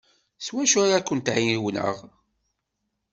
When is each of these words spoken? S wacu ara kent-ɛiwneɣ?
S 0.45 0.47
wacu 0.53 0.77
ara 0.85 0.99
kent-ɛiwneɣ? 1.07 1.95